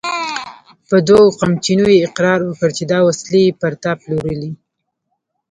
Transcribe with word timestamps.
په 0.87 0.97
دوو 1.07 1.25
قمچينو 1.39 1.85
يې 1.93 2.03
اقرار 2.07 2.39
وکړ 2.43 2.69
چې 2.77 2.83
دا 2.91 2.99
وسلې 3.07 3.41
يې 3.47 3.51
پر 3.61 3.73
تا 3.83 3.91
پلورلې! 4.01 4.51